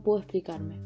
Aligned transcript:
puedo 0.00 0.18
explicarme. 0.18 0.78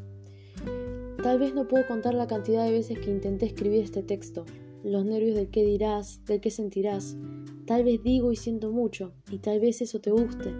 Tal 1.23 1.39
vez 1.39 1.53
no 1.53 1.67
puedo 1.67 1.87
contar 1.87 2.13
la 2.13 2.27
cantidad 2.27 2.65
de 2.65 2.71
veces 2.71 2.99
que 2.99 3.11
intenté 3.11 3.47
escribir 3.47 3.83
este 3.83 4.03
texto, 4.03 4.45
los 4.83 5.05
nervios 5.05 5.35
del 5.35 5.49
qué 5.49 5.63
dirás, 5.63 6.23
del 6.25 6.41
qué 6.41 6.51
sentirás. 6.51 7.17
Tal 7.65 7.83
vez 7.83 8.01
digo 8.03 8.31
y 8.31 8.35
siento 8.35 8.71
mucho, 8.71 9.13
y 9.29 9.39
tal 9.39 9.59
vez 9.59 9.81
eso 9.81 9.99
te 9.99 10.11
guste. 10.11 10.53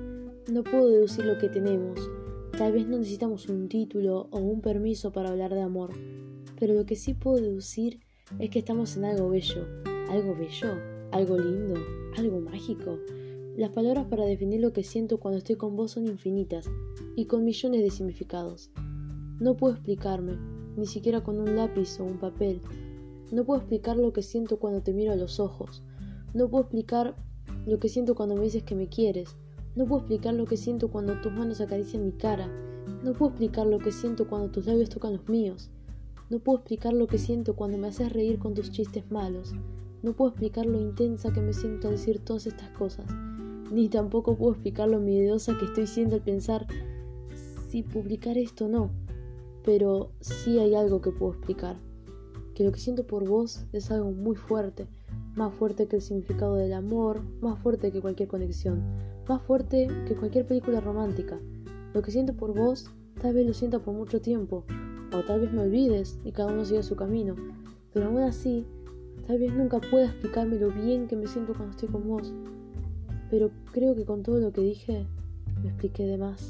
No 0.52 0.64
puedo 0.64 0.88
deducir 0.88 1.26
lo 1.26 1.38
que 1.38 1.50
tenemos. 1.50 2.00
Tal 2.58 2.72
vez 2.72 2.88
no 2.88 2.98
necesitamos 2.98 3.48
un 3.50 3.70
título 3.70 4.28
o 4.32 4.40
un 4.40 4.62
permiso 4.62 5.12
para 5.12 5.30
hablar 5.30 5.54
de 5.54 5.62
amor. 5.62 5.92
Pero 6.60 6.74
lo 6.74 6.86
que 6.86 6.96
sí 6.96 7.14
puedo 7.14 7.38
deducir 7.38 8.00
es 8.40 8.50
que 8.50 8.60
estamos 8.60 8.98
en 8.98 9.06
algo 9.06 9.30
bello. 9.30 9.66
Algo 10.10 10.36
bello, 10.36 10.74
algo 11.12 11.38
lindo, 11.38 11.76
algo 12.18 12.42
mágico. 12.42 12.98
Las 13.58 13.72
palabras 13.72 14.06
para 14.06 14.24
definir 14.24 14.62
lo 14.62 14.72
que 14.72 14.84
siento 14.84 15.20
cuando 15.20 15.40
estoy 15.40 15.56
con 15.56 15.76
vos 15.76 15.90
son 15.90 16.06
infinitas 16.06 16.70
y 17.16 17.26
con 17.26 17.44
millones 17.44 17.82
de 17.82 17.90
significados. 17.90 18.70
No 19.40 19.58
puedo 19.58 19.74
explicarme, 19.74 20.38
ni 20.76 20.86
siquiera 20.86 21.24
con 21.24 21.40
un 21.40 21.56
lápiz 21.56 22.00
o 22.00 22.04
un 22.04 22.20
papel. 22.20 22.62
No 23.32 23.46
puedo 23.46 23.60
explicar 23.60 23.98
lo 23.98 24.14
que 24.14 24.22
siento 24.22 24.60
cuando 24.60 24.84
te 24.84 24.94
miro 24.94 25.12
a 25.12 25.16
los 25.16 25.40
ojos. 25.40 25.82
No 26.36 26.52
puedo 26.52 26.66
explicar 26.66 27.16
lo 27.66 27.80
que 27.80 27.90
siento 27.90 28.14
cuando 28.14 28.36
me 28.36 28.44
dices 28.44 28.62
que 28.62 28.76
me 28.76 28.90
quieres. 28.90 29.36
No 29.76 29.88
puedo 29.88 30.02
explicar 30.02 30.36
lo 30.36 30.46
que 30.46 30.56
siento 30.56 30.92
cuando 30.92 31.20
tus 31.20 31.34
manos 31.34 31.60
acarician 31.60 32.06
mi 32.06 32.12
cara. 32.12 32.48
No 33.04 33.14
puedo 33.14 33.32
explicar 33.32 33.66
lo 33.66 33.80
que 33.80 33.92
siento 33.92 34.28
cuando 34.28 34.52
tus 34.52 34.68
labios 34.68 34.90
tocan 34.90 35.14
los 35.14 35.28
míos. 35.28 35.72
No 36.30 36.38
puedo 36.38 36.60
explicar 36.60 36.94
lo 36.94 37.08
que 37.08 37.18
siento 37.18 37.56
cuando 37.56 37.80
me 37.80 37.88
haces 37.88 38.14
reír 38.14 38.38
con 38.38 38.54
tus 38.54 38.70
chistes 38.70 39.10
malos. 39.10 39.56
No 40.04 40.14
puedo 40.14 40.30
explicar 40.30 40.68
lo 40.68 40.80
intensa 40.80 41.34
que 41.34 41.42
me 41.42 41.54
siento 41.54 41.88
al 41.88 41.96
decir 41.96 42.24
todas 42.24 42.46
estas 42.46 42.70
cosas 42.78 43.08
ni 43.72 43.90
tampoco 43.90 44.36
puedo 44.36 44.54
explicar 44.54 44.90
lo 44.90 45.00
miedosa 45.00 45.58
que 45.58 45.66
estoy 45.66 45.88
siendo 45.88 46.16
al 46.16 46.22
pensar 46.22 46.68
si 47.70 47.84
publicar 47.84 48.38
esto 48.38 48.66
o 48.66 48.70
no. 48.70 48.90
Pero 49.64 50.12
sí 50.22 50.60
hay 50.60 50.76
algo 50.76 51.02
que 51.02 51.12
puedo 51.12 51.34
explicar, 51.34 51.78
que 52.56 52.64
lo 52.64 52.72
que 52.72 52.80
siento 52.80 53.06
por 53.06 53.28
vos 53.28 53.66
es 53.74 53.92
algo 53.92 54.12
muy 54.12 54.36
fuerte, 54.36 54.88
más 55.36 55.54
fuerte 55.54 55.88
que 55.88 55.98
el 55.98 56.02
significado 56.02 56.56
del 56.56 56.74
amor, 56.74 57.22
más 57.42 57.60
fuerte 57.60 57.92
que 57.92 58.02
cualquier 58.02 58.30
conexión, 58.30 58.82
más 59.28 59.42
fuerte 59.42 59.88
que 60.08 60.16
cualquier 60.16 60.46
película 60.46 60.80
romántica. 60.80 61.38
Lo 61.94 62.02
que 62.02 62.12
siento 62.12 62.34
por 62.34 62.54
vos 62.54 62.90
tal 63.22 63.34
vez 63.34 63.46
lo 63.46 63.54
sienta 63.54 63.80
por 63.80 63.94
mucho 63.94 64.22
tiempo, 64.22 64.64
o 65.14 65.20
tal 65.26 65.42
vez 65.42 65.52
me 65.52 65.62
olvides 65.62 66.20
y 66.24 66.32
cada 66.32 66.54
uno 66.54 66.64
siga 66.64 66.84
su 66.84 66.96
camino, 66.96 67.36
pero 67.94 68.08
aún 68.08 68.20
así, 68.20 68.66
tal 69.26 69.40
vez 69.40 69.54
nunca 69.54 69.80
pueda 69.82 70.06
explicarme 70.06 70.58
lo 70.58 70.70
bien 70.70 71.08
que 71.08 71.16
me 71.16 71.28
siento 71.28 71.54
cuando 71.54 71.72
estoy 71.72 71.90
con 71.90 72.08
vos 72.08 72.34
pero 73.30 73.52
creo 73.72 73.96
que 73.96 74.06
con 74.06 74.24
todo 74.24 74.40
lo 74.40 74.52
que 74.52 74.62
dije 74.62 75.06
me 75.62 75.70
expliqué 75.70 76.04
de 76.04 76.18
más. 76.18 76.48